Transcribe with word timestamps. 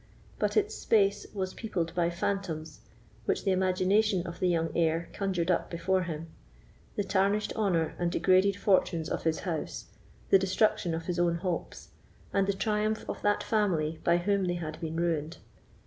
But 0.39 0.57
its 0.57 0.73
space 0.73 1.27
was 1.31 1.53
peopled 1.53 1.93
by 1.93 2.09
phantoms 2.09 2.79
which 3.25 3.43
the 3.43 3.51
imagination 3.51 4.25
of 4.25 4.39
the 4.39 4.47
young 4.47 4.71
heir 4.75 5.09
conjured 5.13 5.51
up 5.51 5.69
before 5.69 6.01
him—the 6.01 7.03
tarnished 7.03 7.53
honour 7.55 7.93
and 7.99 8.11
degraded 8.11 8.55
fortunes 8.57 9.09
of 9.11 9.25
his 9.25 9.41
house, 9.41 9.91
the 10.31 10.39
destruction 10.39 10.95
of 10.95 11.05
his 11.05 11.19
own 11.19 11.35
hopes, 11.35 11.89
and 12.33 12.47
the 12.47 12.53
triumph 12.53 13.07
of 13.07 13.21
that 13.21 13.43
family 13.43 13.99
by 14.03 14.17
whom 14.17 14.45
they 14.45 14.55
had 14.55 14.81
been 14.81 14.95
ruined. 14.95 15.37